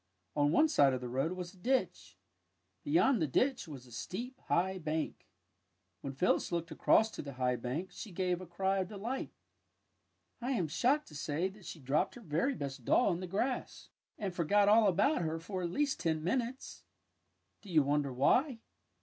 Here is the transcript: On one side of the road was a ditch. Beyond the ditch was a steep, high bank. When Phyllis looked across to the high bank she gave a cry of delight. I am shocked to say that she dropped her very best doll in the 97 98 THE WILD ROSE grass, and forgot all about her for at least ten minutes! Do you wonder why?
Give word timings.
On 0.35 0.51
one 0.51 0.67
side 0.67 0.93
of 0.93 1.01
the 1.01 1.07
road 1.07 1.33
was 1.33 1.53
a 1.53 1.57
ditch. 1.57 2.17
Beyond 2.83 3.21
the 3.21 3.27
ditch 3.27 3.67
was 3.67 3.85
a 3.85 3.91
steep, 3.91 4.41
high 4.47 4.79
bank. 4.79 5.27
When 6.01 6.15
Phyllis 6.15 6.51
looked 6.51 6.71
across 6.71 7.11
to 7.11 7.21
the 7.21 7.33
high 7.33 7.55
bank 7.55 7.91
she 7.91 8.11
gave 8.11 8.41
a 8.41 8.47
cry 8.47 8.79
of 8.79 8.87
delight. 8.87 9.29
I 10.41 10.53
am 10.53 10.67
shocked 10.67 11.07
to 11.09 11.15
say 11.15 11.49
that 11.49 11.67
she 11.67 11.79
dropped 11.79 12.15
her 12.15 12.21
very 12.21 12.55
best 12.55 12.83
doll 12.83 13.13
in 13.13 13.19
the 13.19 13.27
97 13.27 13.29
98 13.29 13.29
THE 13.29 13.35
WILD 13.35 13.59
ROSE 13.59 13.59
grass, 13.61 13.89
and 14.17 14.35
forgot 14.35 14.67
all 14.67 14.87
about 14.87 15.21
her 15.21 15.37
for 15.37 15.61
at 15.61 15.69
least 15.69 15.99
ten 15.99 16.23
minutes! 16.23 16.83
Do 17.61 17.69
you 17.69 17.83
wonder 17.83 18.11
why? 18.11 18.57